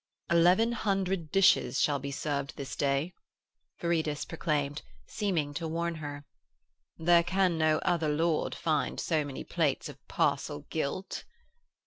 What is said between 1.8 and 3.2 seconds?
be served this day,'